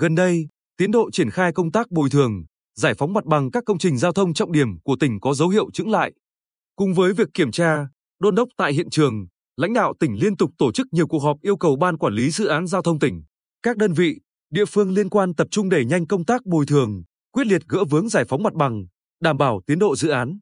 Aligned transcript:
Gần 0.00 0.14
đây, 0.14 0.48
tiến 0.76 0.90
độ 0.90 1.10
triển 1.10 1.30
khai 1.30 1.52
công 1.52 1.72
tác 1.72 1.90
bồi 1.90 2.10
thường, 2.10 2.44
giải 2.74 2.94
phóng 2.94 3.12
mặt 3.12 3.24
bằng 3.24 3.50
các 3.50 3.62
công 3.66 3.78
trình 3.78 3.98
giao 3.98 4.12
thông 4.12 4.34
trọng 4.34 4.52
điểm 4.52 4.80
của 4.84 4.96
tỉnh 5.00 5.20
có 5.20 5.34
dấu 5.34 5.48
hiệu 5.48 5.70
chững 5.72 5.90
lại. 5.90 6.12
Cùng 6.76 6.94
với 6.94 7.12
việc 7.12 7.28
kiểm 7.34 7.50
tra, 7.50 7.86
đôn 8.20 8.34
đốc 8.34 8.48
tại 8.56 8.72
hiện 8.72 8.90
trường, 8.90 9.26
lãnh 9.56 9.72
đạo 9.72 9.94
tỉnh 10.00 10.16
liên 10.20 10.36
tục 10.36 10.50
tổ 10.58 10.72
chức 10.72 10.86
nhiều 10.92 11.06
cuộc 11.06 11.18
họp 11.18 11.36
yêu 11.42 11.56
cầu 11.56 11.76
ban 11.76 11.98
quản 11.98 12.14
lý 12.14 12.30
dự 12.30 12.46
án 12.46 12.66
giao 12.66 12.82
thông 12.82 12.98
tỉnh, 12.98 13.22
các 13.62 13.76
đơn 13.76 13.92
vị, 13.92 14.20
địa 14.50 14.64
phương 14.64 14.92
liên 14.92 15.08
quan 15.08 15.34
tập 15.34 15.46
trung 15.50 15.68
đẩy 15.68 15.84
nhanh 15.84 16.06
công 16.06 16.24
tác 16.24 16.46
bồi 16.46 16.66
thường, 16.66 17.02
quyết 17.32 17.46
liệt 17.46 17.62
gỡ 17.68 17.84
vướng 17.84 18.08
giải 18.08 18.24
phóng 18.28 18.42
mặt 18.42 18.54
bằng, 18.54 18.86
đảm 19.22 19.36
bảo 19.36 19.60
tiến 19.66 19.78
độ 19.78 19.96
dự 19.96 20.08
án. 20.08 20.38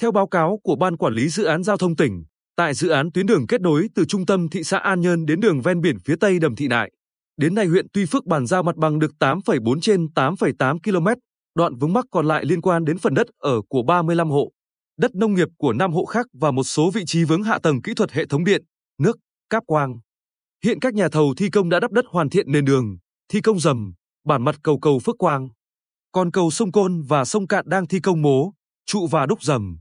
Theo 0.00 0.12
báo 0.12 0.26
cáo 0.26 0.60
của 0.62 0.76
ban 0.76 0.96
quản 0.96 1.14
lý 1.14 1.28
dự 1.28 1.44
án 1.44 1.62
giao 1.62 1.76
thông 1.76 1.96
tỉnh, 1.96 2.24
tại 2.56 2.74
dự 2.74 2.88
án 2.88 3.12
tuyến 3.12 3.26
đường 3.26 3.46
kết 3.46 3.60
nối 3.60 3.88
từ 3.94 4.04
trung 4.04 4.26
tâm 4.26 4.48
thị 4.48 4.64
xã 4.64 4.78
An 4.78 5.00
Nhơn 5.00 5.26
đến 5.26 5.40
đường 5.40 5.60
ven 5.60 5.80
biển 5.80 5.98
phía 6.04 6.16
tây 6.20 6.38
Đầm 6.38 6.56
Thị 6.56 6.68
Nại, 6.68 6.90
đến 7.36 7.54
nay 7.54 7.66
huyện 7.66 7.86
Tuy 7.92 8.06
Phước 8.06 8.26
bàn 8.26 8.46
giao 8.46 8.62
mặt 8.62 8.76
bằng 8.76 8.98
được 8.98 9.12
8,4 9.18 9.80
trên 9.80 10.06
8,8 10.14 10.78
km, 10.78 11.20
đoạn 11.54 11.76
vướng 11.76 11.92
mắc 11.92 12.04
còn 12.10 12.26
lại 12.26 12.44
liên 12.44 12.60
quan 12.60 12.84
đến 12.84 12.98
phần 12.98 13.14
đất 13.14 13.26
ở 13.38 13.60
của 13.68 13.82
35 13.82 14.30
hộ, 14.30 14.52
đất 14.98 15.14
nông 15.14 15.34
nghiệp 15.34 15.48
của 15.58 15.72
5 15.72 15.92
hộ 15.92 16.04
khác 16.04 16.26
và 16.32 16.50
một 16.50 16.64
số 16.64 16.90
vị 16.90 17.02
trí 17.06 17.24
vướng 17.24 17.42
hạ 17.42 17.58
tầng 17.62 17.82
kỹ 17.82 17.94
thuật 17.94 18.12
hệ 18.12 18.26
thống 18.26 18.44
điện, 18.44 18.62
nước, 18.98 19.16
cáp 19.50 19.62
quang. 19.66 19.98
Hiện 20.64 20.80
các 20.80 20.94
nhà 20.94 21.08
thầu 21.08 21.34
thi 21.36 21.48
công 21.50 21.68
đã 21.68 21.80
đắp 21.80 21.92
đất 21.92 22.04
hoàn 22.08 22.30
thiện 22.30 22.52
nền 22.52 22.64
đường, 22.64 22.98
thi 23.28 23.40
công 23.40 23.60
dầm, 23.60 23.94
bản 24.24 24.42
mặt 24.42 24.56
cầu 24.62 24.78
cầu 24.78 24.98
Phước 24.98 25.18
Quang. 25.18 25.48
Còn 26.12 26.30
cầu 26.30 26.50
sông 26.50 26.72
Côn 26.72 27.02
và 27.02 27.24
sông 27.24 27.46
Cạn 27.46 27.64
đang 27.68 27.86
thi 27.86 28.00
công 28.00 28.22
mố, 28.22 28.52
trụ 28.86 29.06
và 29.06 29.26
đúc 29.26 29.42
dầm. 29.42 29.78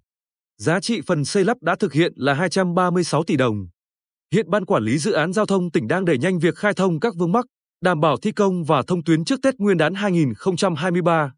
Giá 0.58 0.80
trị 0.80 1.02
phần 1.08 1.26
xây 1.26 1.46
lắp 1.46 1.58
đã 1.62 1.76
thực 1.80 1.94
hiện 1.94 2.14
là 2.16 2.34
236 2.34 3.24
tỷ 3.24 3.36
đồng. 3.36 3.68
Hiện 4.34 4.50
Ban 4.50 4.66
Quản 4.66 4.84
lý 4.84 4.98
Dự 4.98 5.12
án 5.12 5.34
Giao 5.34 5.46
thông 5.46 5.72
tỉnh 5.72 5.88
đang 5.88 6.06
đẩy 6.06 6.18
nhanh 6.18 6.40
việc 6.40 6.56
khai 6.56 6.74
thông 6.74 7.00
các 7.00 7.16
vướng 7.16 7.32
mắc, 7.32 7.46
đảm 7.84 8.00
bảo 8.00 8.18
thi 8.18 8.32
công 8.32 8.64
và 8.64 8.84
thông 8.88 9.04
tuyến 9.04 9.26
trước 9.26 9.40
Tết 9.44 9.56
Nguyên 9.58 9.78
đán 9.78 9.94
2023. 9.94 11.34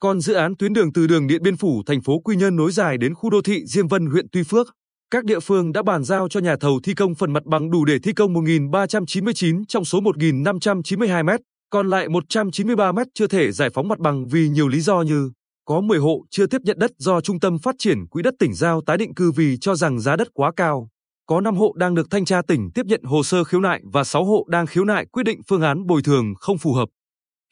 Còn 0.00 0.20
dự 0.20 0.34
án 0.34 0.56
tuyến 0.56 0.72
đường 0.72 0.92
từ 0.92 1.06
đường 1.06 1.26
Điện 1.26 1.42
Biên 1.42 1.56
Phủ 1.56 1.82
thành 1.86 2.00
phố 2.00 2.18
Quy 2.18 2.36
Nhơn 2.36 2.56
nối 2.56 2.72
dài 2.72 2.98
đến 2.98 3.14
khu 3.14 3.30
đô 3.30 3.42
thị 3.42 3.66
Diêm 3.66 3.88
Vân 3.88 4.06
huyện 4.06 4.26
Tuy 4.32 4.42
Phước, 4.42 4.66
các 5.10 5.24
địa 5.24 5.40
phương 5.40 5.72
đã 5.72 5.82
bàn 5.82 6.04
giao 6.04 6.28
cho 6.28 6.40
nhà 6.40 6.56
thầu 6.60 6.80
thi 6.84 6.94
công 6.94 7.14
phần 7.14 7.32
mặt 7.32 7.44
bằng 7.44 7.70
đủ 7.70 7.84
để 7.84 7.98
thi 7.98 8.12
công 8.12 8.34
1.399 8.34 9.64
trong 9.68 9.84
số 9.84 10.00
1.592 10.00 11.24
mét, 11.24 11.40
còn 11.70 11.90
lại 11.90 12.08
193 12.08 12.92
mét 12.92 13.06
chưa 13.14 13.26
thể 13.26 13.52
giải 13.52 13.70
phóng 13.70 13.88
mặt 13.88 13.98
bằng 13.98 14.26
vì 14.26 14.48
nhiều 14.48 14.68
lý 14.68 14.80
do 14.80 15.02
như 15.02 15.30
có 15.64 15.80
10 15.80 15.98
hộ 15.98 16.24
chưa 16.30 16.46
tiếp 16.46 16.60
nhận 16.64 16.78
đất 16.78 16.90
do 16.98 17.20
Trung 17.20 17.40
tâm 17.40 17.58
Phát 17.58 17.74
triển 17.78 18.06
Quỹ 18.06 18.22
đất 18.22 18.34
tỉnh 18.38 18.54
giao 18.54 18.80
tái 18.86 18.96
định 18.96 19.14
cư 19.14 19.32
vì 19.32 19.56
cho 19.60 19.74
rằng 19.74 20.00
giá 20.00 20.16
đất 20.16 20.28
quá 20.34 20.52
cao. 20.56 20.88
Có 21.26 21.40
5 21.40 21.56
hộ 21.56 21.72
đang 21.76 21.94
được 21.94 22.10
thanh 22.10 22.24
tra 22.24 22.42
tỉnh 22.42 22.70
tiếp 22.74 22.86
nhận 22.86 23.02
hồ 23.04 23.22
sơ 23.22 23.44
khiếu 23.44 23.60
nại 23.60 23.80
và 23.92 24.04
6 24.04 24.24
hộ 24.24 24.46
đang 24.48 24.66
khiếu 24.66 24.84
nại 24.84 25.06
quyết 25.06 25.22
định 25.22 25.40
phương 25.48 25.62
án 25.62 25.86
bồi 25.86 26.02
thường 26.02 26.34
không 26.40 26.58
phù 26.58 26.72
hợp. 26.72 26.88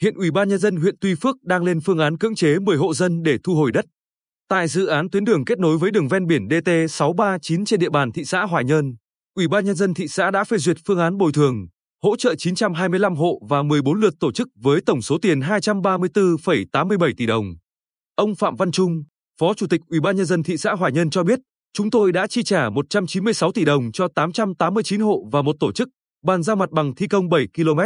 Hiện 0.02 0.14
Ủy 0.14 0.30
ban 0.30 0.48
nhân 0.48 0.58
dân 0.58 0.76
huyện 0.76 0.94
Tuy 1.00 1.14
Phước 1.14 1.36
đang 1.42 1.64
lên 1.64 1.80
phương 1.80 1.98
án 1.98 2.18
cưỡng 2.18 2.34
chế 2.34 2.58
10 2.58 2.76
hộ 2.76 2.94
dân 2.94 3.22
để 3.22 3.38
thu 3.44 3.54
hồi 3.54 3.72
đất. 3.72 3.84
Tại 4.48 4.68
dự 4.68 4.86
án 4.86 5.10
tuyến 5.10 5.24
đường 5.24 5.44
kết 5.44 5.58
nối 5.58 5.78
với 5.78 5.90
đường 5.90 6.08
ven 6.08 6.26
biển 6.26 6.48
DT639 6.48 7.64
trên 7.64 7.80
địa 7.80 7.90
bàn 7.90 8.12
thị 8.12 8.24
xã 8.24 8.42
Hoài 8.42 8.64
Nhơn, 8.64 8.94
Ủy 9.34 9.48
ban 9.48 9.64
nhân 9.64 9.74
dân 9.74 9.94
thị 9.94 10.08
xã 10.08 10.30
đã 10.30 10.44
phê 10.44 10.56
duyệt 10.56 10.76
phương 10.86 10.98
án 10.98 11.18
bồi 11.18 11.32
thường, 11.32 11.66
hỗ 12.02 12.16
trợ 12.16 12.34
925 12.34 13.14
hộ 13.14 13.40
và 13.48 13.62
14 13.62 14.00
lượt 14.00 14.14
tổ 14.20 14.32
chức 14.32 14.48
với 14.62 14.80
tổng 14.86 15.02
số 15.02 15.18
tiền 15.22 15.40
234,87 15.40 17.12
tỷ 17.16 17.26
đồng. 17.26 17.44
Ông 18.16 18.34
Phạm 18.34 18.56
Văn 18.56 18.72
Trung, 18.72 19.02
Phó 19.40 19.54
Chủ 19.54 19.66
tịch 19.66 19.80
Ủy 19.86 20.00
ban 20.00 20.16
nhân 20.16 20.26
dân 20.26 20.42
thị 20.42 20.56
xã 20.56 20.72
Hoài 20.72 20.92
Nhơn 20.92 21.10
cho 21.10 21.22
biết, 21.22 21.38
chúng 21.72 21.90
tôi 21.90 22.12
đã 22.12 22.26
chi 22.26 22.42
trả 22.42 22.70
196 22.70 23.52
tỷ 23.52 23.64
đồng 23.64 23.92
cho 23.92 24.08
889 24.08 25.00
hộ 25.00 25.24
và 25.32 25.42
một 25.42 25.56
tổ 25.60 25.72
chức, 25.72 25.88
bàn 26.24 26.42
giao 26.42 26.56
mặt 26.56 26.70
bằng 26.70 26.94
thi 26.94 27.06
công 27.06 27.28
7 27.28 27.46
km. 27.56 27.80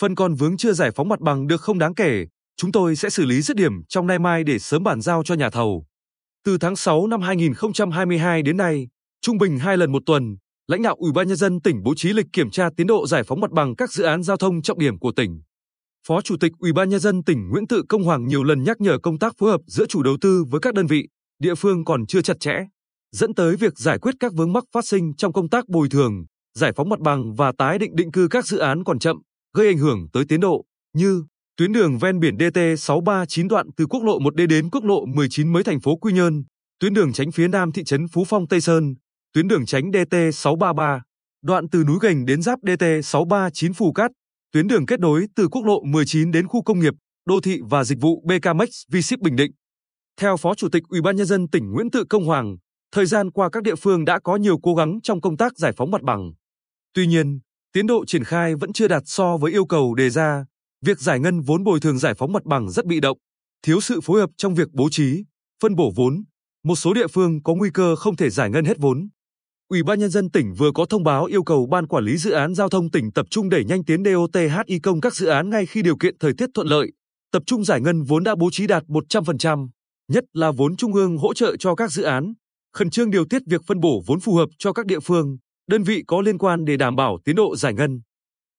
Phần 0.00 0.14
còn 0.14 0.34
vướng 0.34 0.56
chưa 0.56 0.72
giải 0.72 0.90
phóng 0.90 1.08
mặt 1.08 1.20
bằng 1.20 1.46
được 1.46 1.60
không 1.60 1.78
đáng 1.78 1.94
kể, 1.94 2.26
chúng 2.56 2.72
tôi 2.72 2.96
sẽ 2.96 3.10
xử 3.10 3.24
lý 3.24 3.42
dứt 3.42 3.56
điểm 3.56 3.72
trong 3.88 4.06
nay 4.06 4.18
mai 4.18 4.44
để 4.44 4.58
sớm 4.58 4.82
bàn 4.82 5.00
giao 5.00 5.22
cho 5.24 5.34
nhà 5.34 5.50
thầu. 5.50 5.84
Từ 6.44 6.58
tháng 6.58 6.76
6 6.76 7.06
năm 7.06 7.20
2022 7.20 8.42
đến 8.42 8.56
nay, 8.56 8.88
trung 9.20 9.38
bình 9.38 9.58
hai 9.58 9.76
lần 9.76 9.92
một 9.92 10.02
tuần, 10.06 10.36
lãnh 10.66 10.82
đạo 10.82 10.96
Ủy 10.98 11.12
ban 11.12 11.28
nhân 11.28 11.36
dân 11.36 11.60
tỉnh 11.60 11.82
bố 11.82 11.94
trí 11.96 12.12
lịch 12.12 12.26
kiểm 12.32 12.50
tra 12.50 12.68
tiến 12.76 12.86
độ 12.86 13.06
giải 13.06 13.22
phóng 13.22 13.40
mặt 13.40 13.50
bằng 13.50 13.76
các 13.76 13.92
dự 13.92 14.04
án 14.04 14.22
giao 14.22 14.36
thông 14.36 14.62
trọng 14.62 14.78
điểm 14.78 14.98
của 14.98 15.12
tỉnh. 15.12 15.42
Phó 16.06 16.20
Chủ 16.20 16.36
tịch 16.40 16.52
Ủy 16.58 16.72
ban 16.72 16.88
nhân 16.88 17.00
dân 17.00 17.24
tỉnh 17.24 17.48
Nguyễn 17.50 17.66
Tự 17.66 17.82
Công 17.88 18.02
Hoàng 18.02 18.26
nhiều 18.26 18.44
lần 18.44 18.62
nhắc 18.62 18.80
nhở 18.80 18.98
công 19.02 19.18
tác 19.18 19.34
phối 19.38 19.50
hợp 19.50 19.60
giữa 19.66 19.86
chủ 19.86 20.02
đầu 20.02 20.16
tư 20.20 20.44
với 20.50 20.60
các 20.60 20.74
đơn 20.74 20.86
vị, 20.86 21.08
địa 21.38 21.54
phương 21.54 21.84
còn 21.84 22.06
chưa 22.06 22.22
chặt 22.22 22.40
chẽ, 22.40 22.52
dẫn 23.12 23.34
tới 23.34 23.56
việc 23.56 23.78
giải 23.78 23.98
quyết 23.98 24.14
các 24.20 24.32
vướng 24.34 24.52
mắc 24.52 24.64
phát 24.72 24.86
sinh 24.86 25.14
trong 25.16 25.32
công 25.32 25.48
tác 25.48 25.68
bồi 25.68 25.88
thường, 25.88 26.24
giải 26.58 26.72
phóng 26.76 26.88
mặt 26.88 27.00
bằng 27.00 27.34
và 27.34 27.52
tái 27.58 27.78
định 27.78 27.96
định 27.96 28.12
cư 28.12 28.28
các 28.30 28.46
dự 28.46 28.58
án 28.58 28.84
còn 28.84 28.98
chậm, 28.98 29.16
gây 29.56 29.66
ảnh 29.66 29.78
hưởng 29.78 30.06
tới 30.12 30.24
tiến 30.28 30.40
độ, 30.40 30.64
như 30.96 31.24
tuyến 31.56 31.72
đường 31.72 31.98
ven 31.98 32.20
biển 32.20 32.36
DT639 32.36 33.48
đoạn 33.48 33.66
từ 33.76 33.86
quốc 33.86 34.02
lộ 34.04 34.18
1D 34.18 34.46
đến 34.46 34.70
quốc 34.70 34.84
lộ 34.84 35.06
19 35.06 35.52
mới 35.52 35.64
thành 35.64 35.80
phố 35.80 35.96
Quy 35.96 36.12
Nhơn, 36.12 36.44
tuyến 36.80 36.94
đường 36.94 37.12
tránh 37.12 37.32
phía 37.32 37.48
nam 37.48 37.72
thị 37.72 37.84
trấn 37.84 38.08
Phú 38.08 38.24
Phong 38.28 38.48
Tây 38.48 38.60
Sơn, 38.60 38.94
tuyến 39.34 39.48
đường 39.48 39.66
tránh 39.66 39.90
DT633, 39.90 41.00
đoạn 41.42 41.68
từ 41.68 41.84
núi 41.84 41.98
Gành 42.02 42.24
đến 42.24 42.42
giáp 42.42 42.58
DT639 42.62 43.72
Phù 43.72 43.92
Cát, 43.92 44.10
tuyến 44.52 44.68
đường 44.68 44.86
kết 44.86 45.00
nối 45.00 45.26
từ 45.36 45.48
quốc 45.48 45.64
lộ 45.64 45.82
19 45.84 46.30
đến 46.30 46.48
khu 46.48 46.62
công 46.62 46.80
nghiệp, 46.80 46.94
đô 47.26 47.40
thị 47.40 47.58
và 47.70 47.84
dịch 47.84 47.98
vụ 48.00 48.24
BKMX 48.26 48.68
V-Ship 48.92 49.16
Bình 49.20 49.36
Định. 49.36 49.52
Theo 50.20 50.36
Phó 50.36 50.54
Chủ 50.54 50.68
tịch 50.68 50.82
Ủy 50.88 51.00
ban 51.00 51.16
nhân 51.16 51.26
dân 51.26 51.48
tỉnh 51.48 51.72
Nguyễn 51.72 51.90
Tự 51.90 52.04
Công 52.08 52.24
Hoàng, 52.24 52.56
thời 52.92 53.06
gian 53.06 53.30
qua 53.30 53.50
các 53.50 53.62
địa 53.62 53.74
phương 53.74 54.04
đã 54.04 54.18
có 54.24 54.36
nhiều 54.36 54.58
cố 54.62 54.74
gắng 54.74 54.98
trong 55.02 55.20
công 55.20 55.36
tác 55.36 55.58
giải 55.58 55.72
phóng 55.76 55.90
mặt 55.90 56.02
bằng. 56.02 56.32
Tuy 56.94 57.06
nhiên, 57.06 57.40
tiến 57.72 57.86
độ 57.86 58.04
triển 58.06 58.24
khai 58.24 58.54
vẫn 58.54 58.72
chưa 58.72 58.88
đạt 58.88 59.02
so 59.06 59.36
với 59.36 59.52
yêu 59.52 59.66
cầu 59.66 59.94
đề 59.94 60.10
ra. 60.10 60.44
Việc 60.86 61.00
giải 61.00 61.20
ngân 61.20 61.40
vốn 61.40 61.64
bồi 61.64 61.80
thường 61.80 61.98
giải 61.98 62.14
phóng 62.14 62.32
mặt 62.32 62.44
bằng 62.44 62.70
rất 62.70 62.86
bị 62.86 63.00
động, 63.00 63.18
thiếu 63.62 63.80
sự 63.80 64.00
phối 64.00 64.20
hợp 64.20 64.30
trong 64.36 64.54
việc 64.54 64.68
bố 64.72 64.88
trí, 64.90 65.24
phân 65.62 65.74
bổ 65.74 65.92
vốn. 65.96 66.24
Một 66.64 66.76
số 66.76 66.94
địa 66.94 67.06
phương 67.06 67.42
có 67.42 67.54
nguy 67.54 67.70
cơ 67.74 67.96
không 67.96 68.16
thể 68.16 68.30
giải 68.30 68.50
ngân 68.50 68.64
hết 68.64 68.78
vốn. 68.78 69.08
Ủy 69.68 69.82
ban 69.82 70.00
nhân 70.00 70.10
dân 70.10 70.30
tỉnh 70.30 70.54
vừa 70.54 70.70
có 70.74 70.84
thông 70.84 71.04
báo 71.04 71.24
yêu 71.24 71.42
cầu 71.42 71.66
ban 71.70 71.86
quản 71.86 72.04
lý 72.04 72.16
dự 72.16 72.30
án 72.30 72.54
giao 72.54 72.68
thông 72.68 72.90
tỉnh 72.90 73.12
tập 73.12 73.26
trung 73.30 73.48
đẩy 73.48 73.64
nhanh 73.64 73.84
tiến 73.84 74.02
DOTHI 74.04 74.78
công 74.82 75.00
các 75.00 75.14
dự 75.14 75.26
án 75.26 75.50
ngay 75.50 75.66
khi 75.66 75.82
điều 75.82 75.96
kiện 75.96 76.18
thời 76.18 76.32
tiết 76.38 76.46
thuận 76.54 76.66
lợi, 76.66 76.92
tập 77.32 77.42
trung 77.46 77.64
giải 77.64 77.80
ngân 77.80 78.02
vốn 78.02 78.24
đã 78.24 78.34
bố 78.34 78.50
trí 78.52 78.66
đạt 78.66 78.84
100%, 78.84 79.68
nhất 80.08 80.24
là 80.32 80.50
vốn 80.50 80.76
trung 80.76 80.94
ương 80.94 81.18
hỗ 81.18 81.34
trợ 81.34 81.56
cho 81.56 81.74
các 81.74 81.92
dự 81.92 82.02
án, 82.02 82.34
khẩn 82.72 82.90
trương 82.90 83.10
điều 83.10 83.24
tiết 83.24 83.42
việc 83.46 83.60
phân 83.66 83.80
bổ 83.80 84.02
vốn 84.06 84.20
phù 84.20 84.34
hợp 84.34 84.48
cho 84.58 84.72
các 84.72 84.86
địa 84.86 85.00
phương, 85.00 85.36
đơn 85.68 85.82
vị 85.82 86.02
có 86.06 86.20
liên 86.20 86.38
quan 86.38 86.64
để 86.64 86.76
đảm 86.76 86.96
bảo 86.96 87.18
tiến 87.24 87.36
độ 87.36 87.56
giải 87.56 87.74
ngân. 87.74 88.00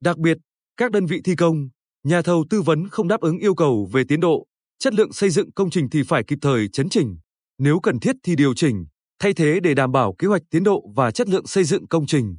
Đặc 0.02 0.18
biệt, 0.18 0.38
các 0.78 0.92
đơn 0.92 1.06
vị 1.06 1.22
thi 1.24 1.36
công, 1.36 1.70
nhà 2.04 2.22
thầu 2.22 2.46
tư 2.50 2.62
vấn 2.62 2.90
không 2.90 3.08
đáp 3.08 3.22
ứng 3.22 3.38
yêu 3.38 3.56
cầu 3.56 3.90
về 3.92 4.04
tiến 4.08 4.20
độ, 4.20 4.46
chất 4.80 4.94
lượng 4.94 5.14
xây 5.14 5.30
dựng 5.30 5.52
công 5.52 5.70
trình 5.70 5.90
thì 5.90 6.04
phải 6.04 6.24
kịp 6.24 6.38
thời 6.42 6.68
chấn 6.68 6.90
chỉnh, 6.90 7.18
nếu 7.60 7.80
cần 7.80 8.00
thiết 8.00 8.16
thì 8.24 8.36
điều 8.36 8.54
chỉnh, 8.54 8.86
thay 9.20 9.34
thế 9.34 9.60
để 9.64 9.74
đảm 9.74 9.92
bảo 9.92 10.16
kế 10.18 10.28
hoạch 10.28 10.42
tiến 10.50 10.64
độ 10.64 10.84
và 10.96 11.12
chất 11.12 11.30
lượng 11.30 11.48
xây 11.48 11.64
dựng 11.64 11.88
công 11.88 12.06
trình. 12.06 12.36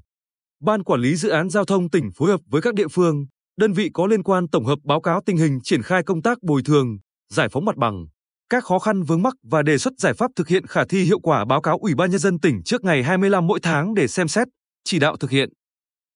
Ban 0.60 0.82
quản 0.82 1.00
lý 1.00 1.16
dự 1.16 1.28
án 1.28 1.50
giao 1.50 1.64
thông 1.64 1.90
tỉnh 1.90 2.10
phối 2.16 2.30
hợp 2.30 2.40
với 2.46 2.62
các 2.62 2.74
địa 2.74 2.88
phương, 2.88 3.26
đơn 3.56 3.72
vị 3.72 3.90
có 3.94 4.06
liên 4.06 4.22
quan 4.22 4.48
tổng 4.48 4.64
hợp 4.64 4.78
báo 4.84 5.00
cáo 5.00 5.20
tình 5.26 5.36
hình 5.36 5.58
triển 5.62 5.82
khai 5.82 6.02
công 6.02 6.22
tác 6.22 6.42
bồi 6.42 6.62
thường, 6.62 6.98
giải 7.32 7.48
phóng 7.48 7.64
mặt 7.64 7.76
bằng, 7.76 8.06
các 8.54 8.64
khó 8.64 8.78
khăn 8.78 9.02
vướng 9.02 9.22
mắc 9.22 9.34
và 9.42 9.62
đề 9.62 9.78
xuất 9.78 9.92
giải 9.98 10.14
pháp 10.14 10.30
thực 10.36 10.48
hiện 10.48 10.66
khả 10.66 10.84
thi 10.84 11.04
hiệu 11.04 11.18
quả 11.18 11.44
báo 11.44 11.60
cáo 11.60 11.78
Ủy 11.78 11.94
ban 11.94 12.10
nhân 12.10 12.18
dân 12.18 12.40
tỉnh 12.40 12.62
trước 12.64 12.84
ngày 12.84 13.02
25 13.02 13.46
mỗi 13.46 13.60
tháng 13.62 13.94
để 13.94 14.08
xem 14.08 14.28
xét, 14.28 14.48
chỉ 14.84 14.98
đạo 14.98 15.16
thực 15.16 15.30
hiện. 15.30 15.48